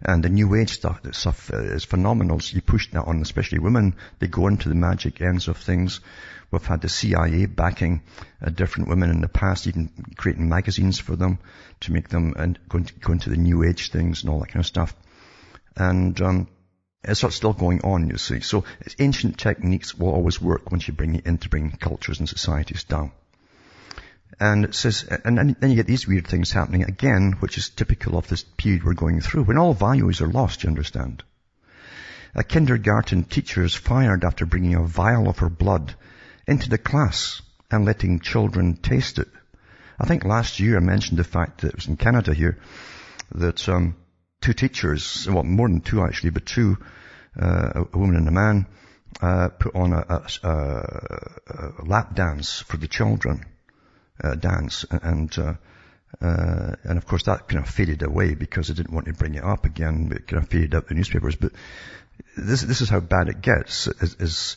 [0.06, 2.42] And the new age stuff, stuff is phenomenal.
[2.42, 3.96] So you push that on, especially women.
[4.20, 6.02] They go into the magic ends of things.
[6.52, 8.02] We've had the CIA backing
[8.42, 11.40] uh, different women in the past, even creating magazines for them
[11.82, 14.50] to make them and go into, go into the new age things and all that
[14.50, 14.94] kind of stuff.
[15.78, 16.48] And, um,
[17.06, 18.40] it's still going on, you see.
[18.40, 18.64] So
[18.98, 22.86] ancient techniques will always work once you bring it in to bring cultures and societies
[22.86, 23.12] down.
[24.40, 28.18] And it says, and then you get these weird things happening again, which is typical
[28.18, 31.24] of this period we're going through, when all values are lost, you understand.
[32.36, 35.94] A kindergarten teacher is fired after bringing a vial of her blood
[36.48, 39.28] into the class and letting children taste it.
[40.00, 42.58] I think last year I mentioned the fact that it was in Canada here
[43.36, 43.96] that um,
[44.42, 46.78] two teachers, well more than two actually, but two,
[47.40, 48.68] uh, a woman and a man,
[49.22, 53.46] uh, put on a, a, a, lap dance for the children,
[54.24, 55.54] uh, dance, and uh,
[56.22, 59.36] uh, and of course that kind of faded away because I didn't want to bring
[59.36, 60.12] it up again.
[60.16, 61.36] It kind of faded out the newspapers.
[61.36, 61.52] But
[62.38, 63.88] this this is how bad it gets.
[63.88, 64.56] Is, is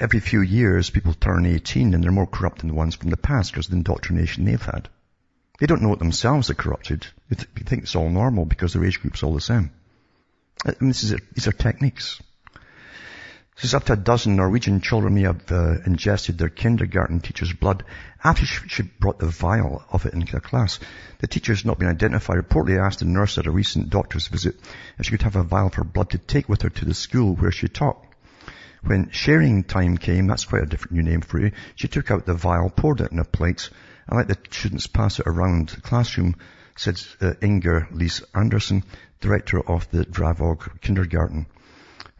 [0.00, 3.16] every few years people turn 18 and they're more corrupt than the ones from the
[3.16, 4.88] past because of the indoctrination they've had.
[5.58, 7.06] They don't know it themselves are corrupted.
[7.28, 9.72] They, th- they think it's all normal because their age group's all the same.
[10.64, 12.20] I mean, this is a, these are techniques.
[13.58, 17.82] Says up to a dozen Norwegian children may have uh, ingested their kindergarten teacher's blood
[18.22, 20.78] after she brought the vial of it into the class.
[21.18, 22.38] The teacher has not been identified.
[22.38, 24.54] Reportedly asked the nurse at a recent doctor's visit
[24.96, 26.94] if she could have a vial of her blood to take with her to the
[26.94, 28.00] school where she taught.
[28.84, 32.26] When sharing time came, that's quite a different new name for you, she took out
[32.26, 33.70] the vial, poured it in a plate,
[34.06, 36.36] and let the students pass it around the classroom,
[36.76, 38.84] said uh, Inger Lise Anderson,
[39.20, 41.46] director of the Dravog kindergarten.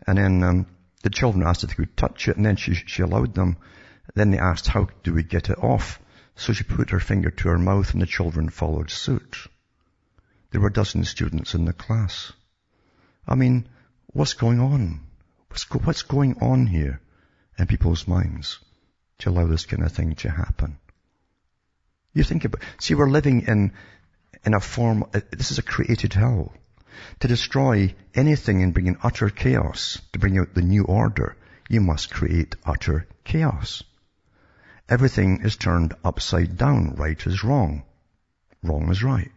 [0.05, 0.67] And then um,
[1.03, 3.57] the children asked if they could touch it, and then she, she allowed them.
[4.15, 6.01] Then they asked, how do we get it off?
[6.35, 9.47] So she put her finger to her mouth, and the children followed suit.
[10.51, 12.33] There were a dozen students in the class.
[13.27, 13.69] I mean,
[14.07, 15.01] what's going on?
[15.49, 17.01] What's, go, what's going on here
[17.59, 18.59] in people's minds
[19.19, 20.79] to allow this kind of thing to happen?
[22.15, 23.73] You think about, see, we're living in,
[24.45, 26.53] in a form, uh, this is a created hell.
[27.21, 31.37] To destroy anything and bring in utter chaos, to bring out the new order,
[31.69, 33.83] you must create utter chaos.
[34.89, 36.95] Everything is turned upside down.
[36.95, 37.83] Right is wrong.
[38.63, 39.31] Wrong is right.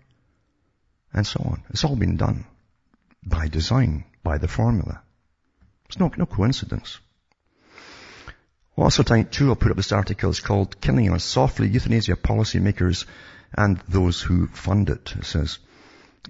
[1.13, 1.63] And so on.
[1.69, 2.45] It's all been done
[3.23, 5.01] by design, by the formula.
[5.87, 6.99] It's no, no coincidence.
[8.77, 10.29] Also tonight too, I'll put up this article.
[10.29, 13.05] It's called Killing Us Softly, Euthanasia Policymakers
[13.53, 15.13] and Those Who Fund It.
[15.17, 15.59] It says,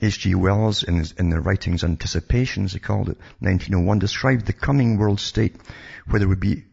[0.02, 0.36] H.G.
[0.36, 5.20] Wells, in, his, in the writings Anticipations, he called it, 1901, described the coming world
[5.20, 5.56] state
[6.08, 6.64] where there would be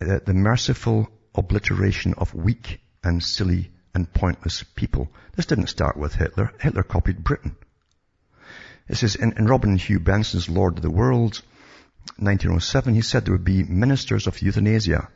[0.00, 5.10] uh, the merciful obliteration of weak and silly and pointless people.
[5.34, 6.52] This didn't start with Hitler.
[6.60, 7.56] Hitler copied Britain.
[8.88, 11.42] It says in, in Robert Hugh Benson's Lord of the Worlds,
[12.16, 15.08] 1907, he said there would be ministers of euthanasia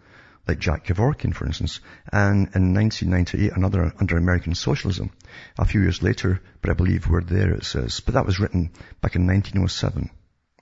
[0.47, 1.81] like Jack Kevorkian, for instance,
[2.13, 5.11] and in 1998, another under American socialism.
[5.57, 8.01] A few years later, but I believe we're there, it says.
[8.01, 10.11] But that was written back in 1907.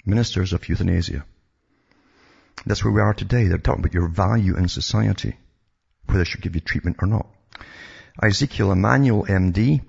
[0.04, 1.24] Ministers of euthanasia.
[2.66, 3.48] That's where we are today.
[3.48, 5.36] They're talking about your value in society,
[6.04, 7.26] whether they should give you treatment or not.
[8.22, 9.80] Ezekiel Emanuel, MD,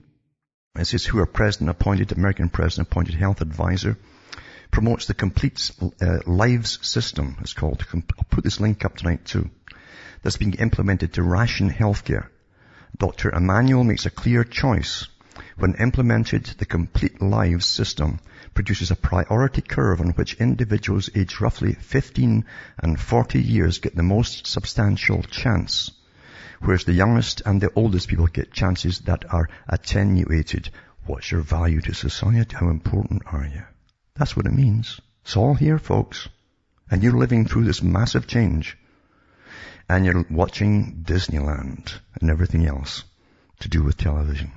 [0.80, 3.98] it says who are president appointed, American president appointed health advisor,
[4.72, 5.70] promotes the complete
[6.02, 7.86] uh, lives system, it's called.
[7.94, 9.50] I'll put this link up tonight too
[10.22, 12.28] that's being implemented to ration healthcare.
[12.98, 13.30] Dr.
[13.30, 15.08] Emanuel makes a clear choice.
[15.58, 18.20] When implemented, the complete lives system
[18.54, 22.46] produces a priority curve on which individuals aged roughly 15
[22.80, 25.92] and 40 years get the most substantial chance,
[26.60, 30.70] whereas the youngest and the oldest people get chances that are attenuated.
[31.06, 32.56] What's your value to society?
[32.56, 33.64] How important are you?
[34.16, 35.00] That's what it means.
[35.24, 36.28] It's all here, folks.
[36.90, 38.78] And you're living through this massive change
[39.92, 43.04] and you're watching Disneyland and everything else
[43.60, 44.54] to do with television.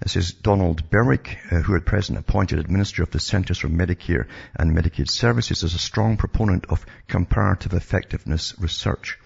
[0.00, 4.26] This is Donald Berwick, uh, who at present appointed administrator of the Centers for Medicare
[4.56, 9.16] and Medicaid Services, is a strong proponent of comparative effectiveness research,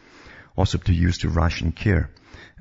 [0.55, 2.11] also to use to ration care.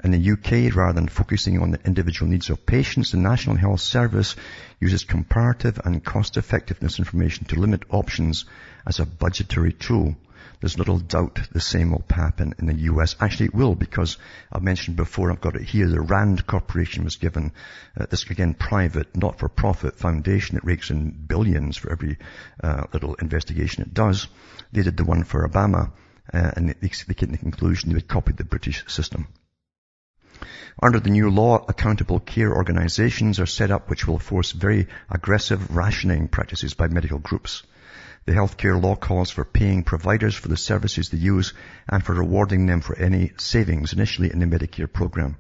[0.02, 3.82] In the UK, rather than focusing on the individual needs of patients, the National Health
[3.82, 4.38] Service
[4.80, 8.46] uses comparative and cost effectiveness information to limit options
[8.88, 10.16] as a budgetary tool
[10.60, 13.16] there's little doubt the same will happen in the US.
[13.20, 14.18] Actually, it will because
[14.52, 17.52] I mentioned before, I've got it here, the RAND Corporation was given,
[18.00, 22.18] uh, this again private, not-for-profit foundation that rakes in billions for every
[22.64, 24.28] uh, little investigation it does.
[24.72, 25.92] They did the one for Obama,
[26.34, 29.28] uh, and they, they came to the conclusion they would copy the British system.
[30.82, 35.74] Under the new law, accountable care organizations are set up which will force very aggressive
[35.74, 37.64] rationing practices by medical groups.
[38.28, 41.54] The healthcare law calls for paying providers for the services they use
[41.88, 45.38] and for rewarding them for any savings initially in the Medicare program.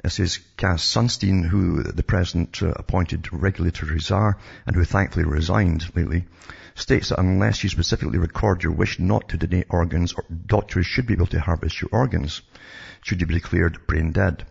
[0.00, 5.84] This is Cass Sunstein, who the President uh, appointed regulatory czar and who thankfully resigned
[5.96, 6.26] lately,
[6.76, 10.14] states that unless you specifically record your wish not to donate organs,
[10.46, 12.40] doctors should be able to harvest your organs,
[13.02, 14.46] should you be declared brain dead.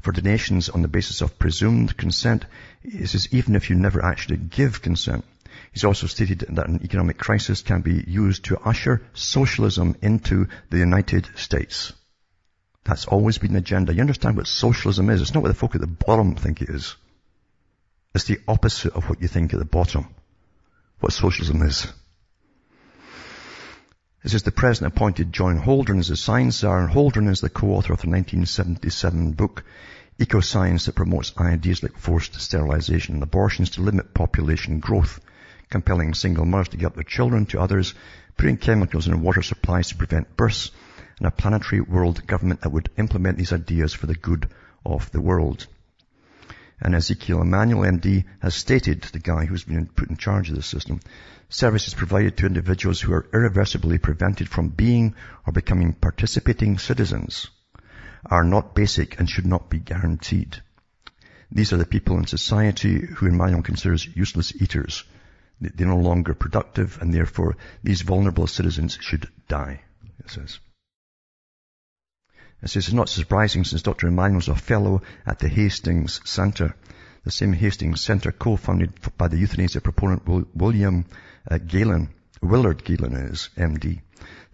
[0.00, 2.46] For donations on the basis of presumed consent,
[2.82, 5.26] this is even if you never actually give consent.
[5.76, 10.78] He's also stated that an economic crisis can be used to usher socialism into the
[10.78, 11.92] United States.
[12.84, 13.92] That's always been the agenda.
[13.92, 15.20] You understand what socialism is?
[15.20, 16.96] It's not what the folk at the bottom think it is.
[18.14, 20.06] It's the opposite of what you think at the bottom.
[21.00, 21.86] What socialism is.
[24.24, 27.50] It says the president appointed John Holdren as the science czar, and Holdren is the
[27.50, 29.62] co-author of the 1977 book
[30.18, 35.20] Eco-Science that promotes ideas like forced sterilization and abortions to limit population growth,
[35.70, 37.94] compelling single mothers to give up their children to others,
[38.36, 40.70] putting chemicals in water supplies to prevent births,
[41.18, 44.48] and a planetary world government that would implement these ideas for the good
[44.84, 45.66] of the world.
[46.80, 50.62] And Ezekiel Emanuel, MD, has stated, the guy who's been put in charge of the
[50.62, 51.00] system,
[51.48, 55.14] services provided to individuals who are irreversibly prevented from being
[55.46, 57.48] or becoming participating citizens
[58.26, 60.60] are not basic and should not be guaranteed.
[61.50, 65.04] These are the people in society who Emanuel considers useless eaters.
[65.60, 69.82] They're no longer productive and therefore these vulnerable citizens should die,
[70.18, 70.58] it says.
[72.62, 74.08] It says it's not surprising since Dr.
[74.08, 76.74] Emanuel was a fellow at the Hastings Center,
[77.24, 81.04] the same Hastings Center co-funded by the euthanasia proponent William
[81.50, 82.08] uh, Gaylin,
[82.40, 84.00] Willard Gaylin is MD.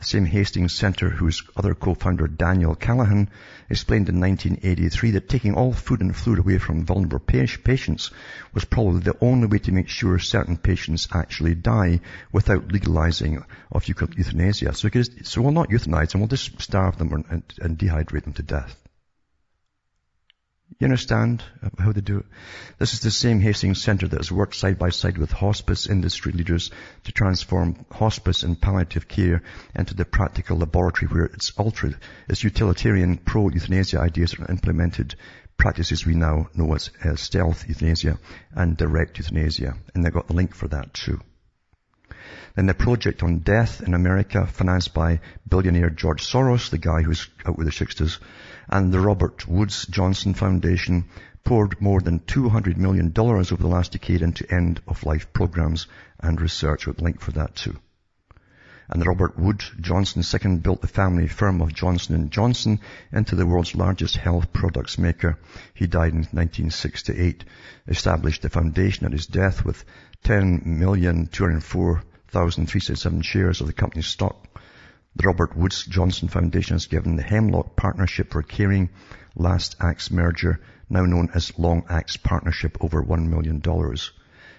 [0.03, 3.31] Same Hastings Center whose other co-founder Daniel Callahan
[3.71, 8.11] explained in 1983 that taking all food and fluid away from vulnerable patients
[8.53, 12.01] was probably the only way to make sure certain patients actually die
[12.33, 14.75] without legalizing of euthanasia.
[14.75, 14.89] So,
[15.23, 18.82] so we'll not euthanize them, we'll just starve them and, and dehydrate them to death.
[20.79, 21.43] You understand
[21.79, 22.27] how they do it?
[22.79, 26.33] This is the same Hastings Center that has worked side by side with hospice industry
[26.33, 26.71] leaders
[27.05, 29.43] to transform hospice and palliative care
[29.75, 31.93] into the practical laboratory where its ultra,
[32.29, 35.15] its utilitarian pro-euthanasia ideas are implemented
[35.57, 38.19] practices we now know as, as stealth euthanasia
[38.55, 39.77] and direct euthanasia.
[39.95, 41.21] And they've got the link for that too.
[42.55, 47.29] Then the project on death in America, financed by billionaire George Soros, the guy who's
[47.47, 48.19] out with the shiksters,
[48.73, 51.05] and the Robert Woods Johnson Foundation
[51.45, 55.87] poured more than $200 million over the last decade into end-of-life programs
[56.19, 56.87] and research.
[56.87, 57.79] With link for that too.
[58.89, 62.81] And the Robert Wood Johnson II built the family firm of Johnson & Johnson
[63.13, 65.37] into the world's largest health products maker.
[65.75, 67.45] He died in 1968,
[67.89, 69.85] established the foundation at his death with
[70.25, 74.49] 10,204,367 shares of the company's stock
[75.15, 78.89] the Robert Woods Johnson Foundation has given the Hemlock Partnership for Caring
[79.35, 80.59] Last Acts merger,
[80.89, 83.63] now known as Long Acts Partnership, over $1 million.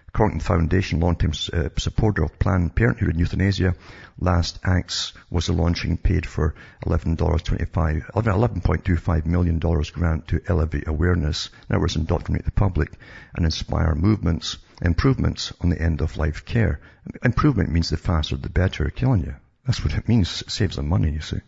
[0.10, 3.74] According to the foundation, long-term uh, supporter of Planned Parenthood and euthanasia,
[4.20, 6.54] Last Acts was the launching paid for
[6.86, 12.92] $11.25, $11.25 million grant to elevate awareness, in other indoctrinate the public
[13.34, 16.80] and inspire movements, improvements on the end of life care.
[17.24, 19.36] Improvement means the faster the better, killing you.
[19.66, 20.42] That's what it means.
[20.42, 21.40] It saves them money, you see.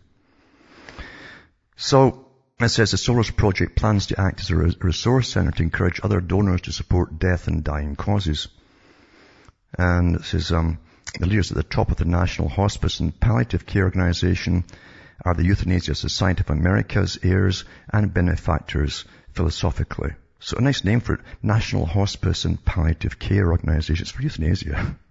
[1.76, 2.28] So,
[2.60, 6.22] it says the Soros Project plans to act as a resource center to encourage other
[6.22, 8.48] donors to support death and dying causes.
[9.78, 10.80] And it says, um,
[11.20, 14.64] the leaders at the top of the National Hospice and Palliative Care Organization
[15.24, 19.04] are the Euthanasia Society of America's heirs and benefactors
[19.34, 20.14] philosophically.
[20.40, 24.04] So a nice name for it, National Hospice and Palliative Care Organization.
[24.04, 24.96] It's for euthanasia.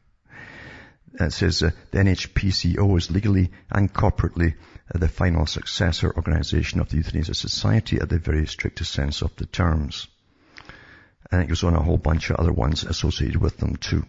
[1.15, 4.55] It says uh, the NHPCO is legally and corporately
[4.93, 9.35] uh, the final successor organization of the Euthanasia Society at the very strictest sense of
[9.37, 10.09] the terms.
[11.31, 14.05] And it goes on a whole bunch of other ones associated with them too.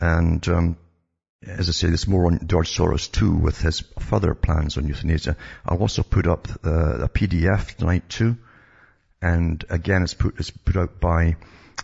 [0.00, 0.76] And um,
[1.46, 5.36] as I say, there's more on George Soros too with his further plans on euthanasia.
[5.66, 8.38] I'll also put up uh, a PDF tonight too.
[9.20, 11.36] And again, it's put, it's put out by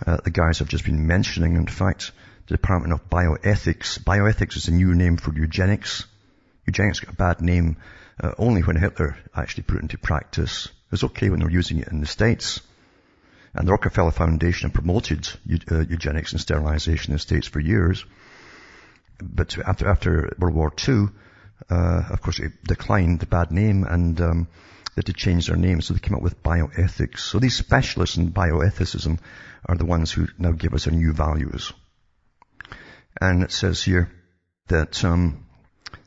[0.07, 1.57] uh, the guys I've just been mentioning.
[1.57, 2.13] In fact,
[2.51, 4.03] the Department of Bioethics.
[4.03, 6.05] Bioethics is a new name for eugenics.
[6.67, 7.77] Eugenics got a bad name
[8.21, 10.67] uh, only when Hitler actually put it into practice.
[10.67, 12.61] It was okay when they were using it in the States.
[13.55, 15.29] And the Rockefeller Foundation promoted
[15.71, 18.05] uh, eugenics and sterilization in the States for years.
[19.23, 21.07] But after, after World War II,
[21.71, 24.49] uh, of course it declined the bad name and um,
[24.97, 27.21] they had to change their name, so they came up with bioethics.
[27.21, 29.21] So these specialists in bioethicism
[29.67, 31.73] are the ones who now give us our new values.
[33.21, 34.11] And it says here
[34.69, 35.47] that um,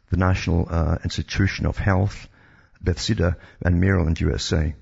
[0.10, 2.28] the National uh, Institution of Health,
[2.82, 4.76] Bethesda, and Maryland, USA.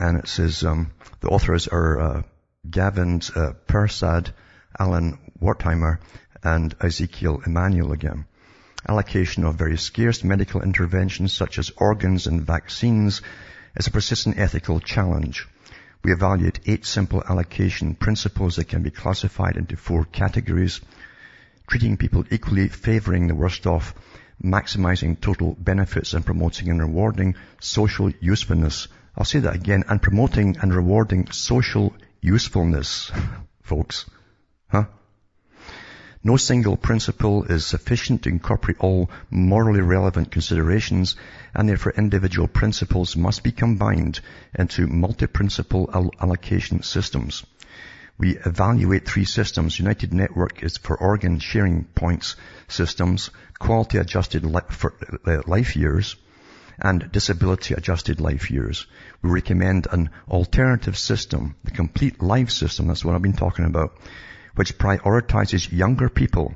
[0.00, 2.22] And it says um, the authors are uh,
[2.68, 4.32] Gavin uh, Persad,
[4.78, 5.98] Alan Wertheimer,
[6.42, 8.24] and Ezekiel Emanuel again.
[8.88, 13.22] Allocation of very scarce medical interventions such as organs and vaccines
[13.76, 15.46] is a persistent ethical challenge.
[16.02, 20.80] We evaluate eight simple allocation principles that can be classified into four categories
[21.66, 23.94] treating people equally, favoring the worst off,
[24.42, 28.88] maximizing total benefits and promoting and rewarding social usefulness.
[29.16, 33.12] I'll say that again, and promoting and rewarding social usefulness,
[33.62, 34.06] folks.
[34.68, 34.86] Huh?
[36.24, 41.16] No single principle is sufficient to incorporate all morally relevant considerations,
[41.52, 44.20] and therefore individual principles must be combined
[44.54, 47.44] into multi-principle allocation systems.
[48.18, 49.78] We evaluate three systems.
[49.78, 52.36] United Network is for organ sharing points
[52.68, 56.16] systems, quality adjusted uh, life years,
[56.78, 58.86] and disability adjusted life years.
[59.22, 63.96] We recommend an alternative system, the complete life system, that's what I've been talking about,
[64.54, 66.54] which prioritizes younger people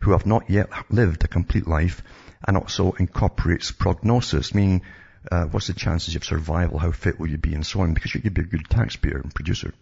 [0.00, 2.02] who have not yet lived a complete life
[2.46, 4.82] and also incorporates prognosis, meaning
[5.30, 8.14] uh, what's the chances of survival, how fit will you be, and so on, because
[8.14, 9.72] you could be a good taxpayer and producer.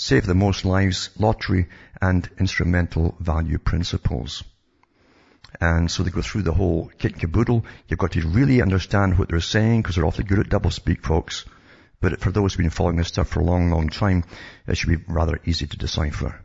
[0.00, 1.66] Save the most lives, lottery,
[2.00, 4.44] and instrumental value principles.
[5.60, 7.64] And so they go through the whole kit and caboodle.
[7.88, 11.44] You've got to really understand what they're saying because they're awfully good at doublespeak, folks.
[12.00, 14.22] But for those who've been following this stuff for a long, long time,
[14.68, 16.44] it should be rather easy to decipher.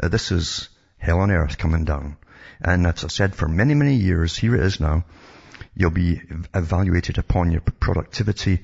[0.00, 0.68] Uh, this is
[0.98, 2.16] hell on earth coming down.
[2.60, 5.04] And as I've said for many, many years, here it is now.
[5.74, 6.20] You'll be
[6.54, 8.60] evaluated upon your productivity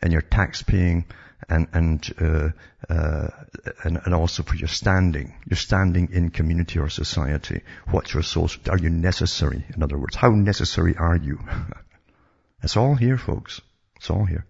[0.00, 1.04] and your tax paying
[1.48, 2.48] and and, uh,
[2.92, 3.28] uh,
[3.84, 7.62] and and also for your standing, your standing in community or society.
[7.90, 8.62] What's your social?
[8.70, 9.64] Are you necessary?
[9.74, 11.38] In other words, how necessary are you?
[12.62, 13.60] it's all here, folks.
[13.96, 14.46] It's all here.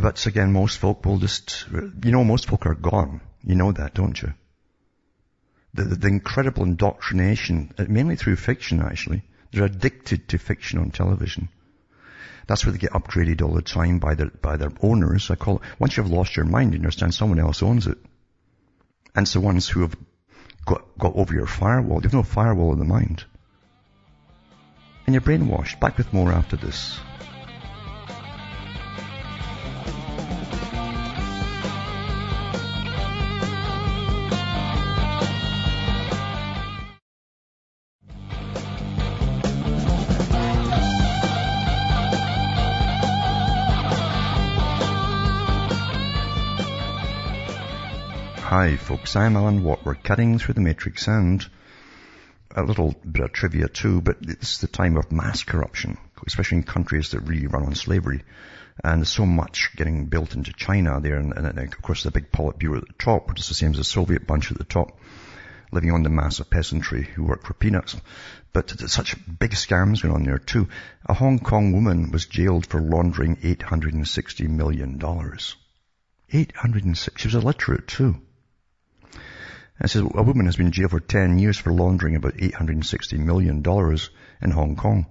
[0.00, 3.22] But again, most folk will just, you know, most folk are gone.
[3.42, 4.34] You know that, don't you?
[5.72, 9.22] The, the, the incredible indoctrination, uh, mainly through fiction actually.
[9.52, 11.48] They're addicted to fiction on television.
[12.46, 15.30] That's where they get upgraded all the time by their, by their owners.
[15.30, 17.98] I call it, once you've lost your mind, you understand someone else owns it.
[19.14, 19.96] And it's the ones who have
[20.64, 22.00] got, got over your firewall.
[22.00, 23.24] There's no firewall in the mind.
[25.06, 25.80] And you're brainwashed.
[25.80, 26.98] Back with more after this.
[48.56, 49.84] Hi folks, I'm Alan Watt.
[49.84, 51.46] We're cutting through the matrix and
[52.54, 56.56] a little bit of trivia too, but this is the time of mass corruption, especially
[56.56, 58.24] in countries that really run on slavery.
[58.82, 62.32] And there's so much getting built into China there, and, and, of course the big
[62.32, 64.98] Politburo at the top, which is the same as the Soviet bunch at the top,
[65.70, 67.94] living on the mass of peasantry who work for peanuts.
[68.54, 70.70] But such big scams going on there too.
[71.04, 74.98] A Hong Kong woman was jailed for laundering $860 million.
[76.32, 78.22] 860, she was illiterate too.
[79.78, 83.62] It says a woman has been jailed for 10 years for laundering about $860 million
[84.42, 85.06] in Hong Kong.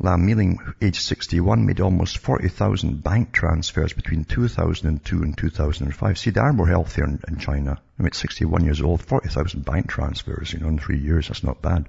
[0.00, 6.18] Lam Mealing, age 61, made almost 40,000 bank transfers between 2002 and 2005.
[6.18, 7.80] See, they are more healthier in, in China.
[7.96, 11.28] I mean, 61 years old, 40,000 bank transfers, you know, in three years.
[11.28, 11.88] That's not bad.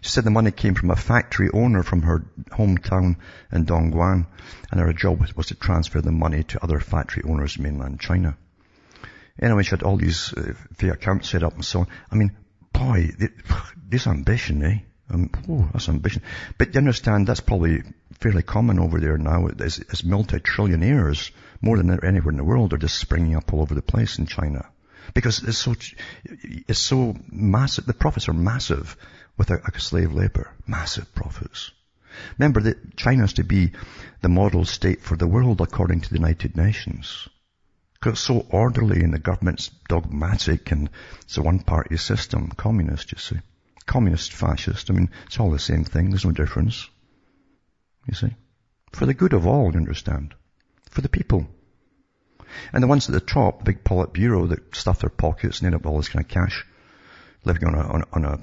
[0.00, 3.16] She said the money came from a factory owner from her hometown
[3.52, 4.26] in Dongguan,
[4.72, 8.36] and her job was to transfer the money to other factory owners in mainland China.
[9.40, 11.88] Anyway, she had all these uh, fake accounts set up and so on.
[12.10, 12.36] I mean,
[12.72, 13.10] boy,
[13.88, 14.78] this ambition, eh?
[15.08, 16.22] Um, oh, that's ambition.
[16.58, 17.82] But you understand that's probably
[18.20, 21.30] fairly common over there now as, as multi-trillionaires,
[21.60, 24.26] more than anywhere in the world, are just springing up all over the place in
[24.26, 24.66] China.
[25.14, 25.74] Because it's so,
[26.24, 28.96] it's so massive, the profits are massive
[29.36, 30.50] with a, a slave labor.
[30.66, 31.70] Massive profits.
[32.38, 33.72] Remember that China is to be
[34.22, 37.28] the model state for the world according to the United Nations.
[37.98, 40.90] Because it's so orderly and the government's dogmatic and
[41.22, 42.50] it's a one-party system.
[42.50, 43.38] Communist, you see.
[43.86, 44.90] Communist, fascist.
[44.90, 46.10] I mean, it's all the same thing.
[46.10, 46.88] There's no difference.
[48.06, 48.34] You see.
[48.92, 50.34] For the good of all, you understand.
[50.90, 51.48] For the people.
[52.72, 55.74] And the ones at the top, the big Politburo that stuff their pockets and end
[55.74, 56.64] up all this kind of cash,
[57.44, 58.40] living on a, on on a,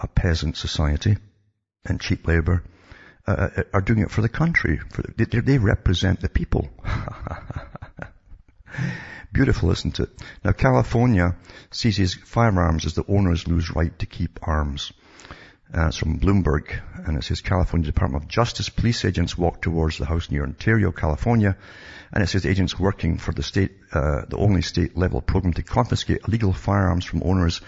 [0.00, 1.16] a peasant society
[1.84, 2.62] and cheap labor,
[3.26, 4.78] uh, uh are doing it for the country.
[4.78, 6.68] For the, they, they represent the people.
[9.32, 10.10] Beautiful, isn't it?
[10.42, 11.36] Now, California
[11.70, 14.92] seizes firearms as the owners lose right to keep arms.
[15.76, 19.98] Uh, it's from Bloomberg, and it says California Department of Justice police agents walk towards
[19.98, 21.58] the house near Ontario, California,
[22.10, 26.22] and it says agents working for the state, uh, the only state-level program to confiscate
[26.26, 27.60] illegal firearms from owners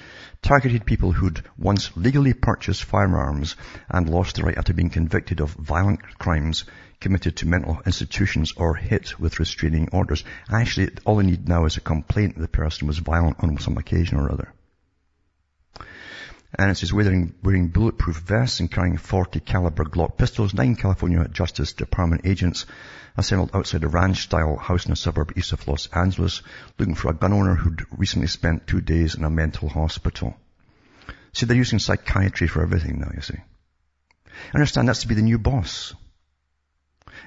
[0.42, 3.56] targeted people who'd once legally purchased firearms
[3.88, 6.64] and lost the right after being convicted of violent crimes
[7.00, 10.24] committed to mental institutions or hit with restraining orders.
[10.50, 13.78] Actually, all they need now is a complaint that the person was violent on some
[13.78, 14.52] occasion or other.
[16.58, 21.26] And it says wearing, wearing bulletproof vests and carrying 40 caliber Glock pistols, nine California
[21.28, 22.66] Justice Department agents
[23.16, 26.42] assembled outside a ranch-style house in a suburb east of Los Angeles,
[26.78, 30.36] looking for a gun owner who'd recently spent two days in a mental hospital.
[31.32, 33.38] See, they're using psychiatry for everything now, you see.
[34.52, 35.94] I understand that's to be the new boss.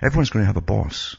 [0.02, 1.16] Everyone's going to have a boss.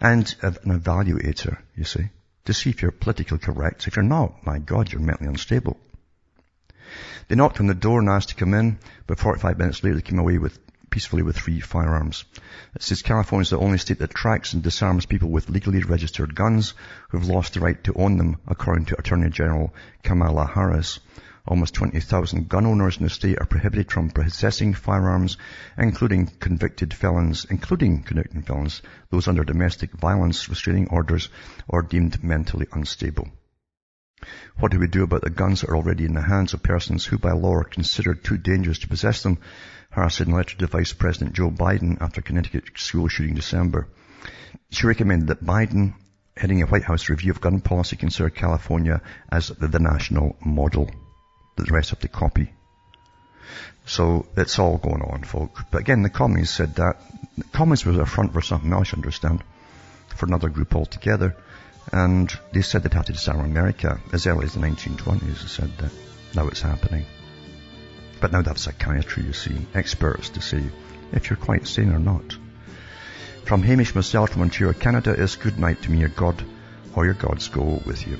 [0.00, 2.08] And an evaluator, you see,
[2.46, 3.86] to see if you're politically correct.
[3.86, 5.78] If you're not, my God, you're mentally unstable.
[7.28, 10.02] They knocked on the door and asked to come in, but 45 minutes later they
[10.02, 10.58] came away with
[10.94, 12.24] peacefully with three firearms.
[12.76, 16.36] It says California is the only state that tracks and disarms people with legally registered
[16.36, 16.74] guns
[17.08, 19.74] who've lost the right to own them, according to Attorney General
[20.04, 21.00] Kamala Harris.
[21.48, 25.36] Almost 20,000 gun owners in the state are prohibited from possessing firearms,
[25.76, 28.80] including convicted felons, including convicted felons,
[29.10, 31.28] those under domestic violence restraining orders
[31.66, 33.28] or deemed mentally unstable.
[34.58, 37.04] What do we do about the guns that are already in the hands of persons
[37.04, 39.38] who by law are considered too dangerous to possess them?
[39.90, 43.88] Harris said in a letter to Vice President Joe Biden after Connecticut school shooting December.
[44.70, 45.94] She recommended that Biden,
[46.36, 50.90] heading a White House review of gun policy, consider California as the, the national model
[51.56, 52.52] that the rest have to copy.
[53.86, 55.58] So it's all going on, folk.
[55.70, 57.00] But again, the communists said that.
[57.36, 59.44] The communists was a front for something else, you understand,
[60.16, 61.36] for another group altogether.
[61.92, 65.42] And they said they'd have to disarm America as early as the 1920s.
[65.42, 65.92] They said that
[66.34, 67.06] now it's happening.
[68.20, 70.70] But now they have psychiatry, you see, experts to see
[71.12, 72.36] if you're quite sane or not.
[73.44, 76.42] From Hamish myself from Ontario, Canada is good night to me, your God,
[76.94, 78.18] or your gods go with you.